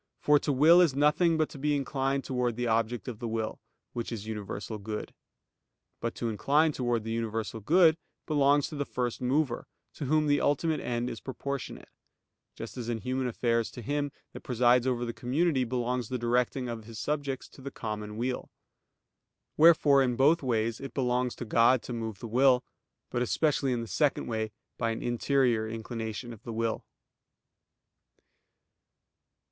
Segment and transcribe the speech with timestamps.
[0.19, 3.59] For to will is nothing but to be inclined towards the object of the will,
[3.93, 5.13] which is universal good.
[5.99, 10.41] But to incline towards the universal good belongs to the First Mover, to Whom the
[10.41, 11.89] ultimate end is proportionate;
[12.55, 16.67] just as in human affairs to him that presides over the community belongs the directing
[16.67, 18.49] of his subjects to the common weal.
[19.55, 22.63] Wherefore in both ways it belongs to God to move the will;
[23.11, 26.85] but especially in the second way by an interior inclination of the will.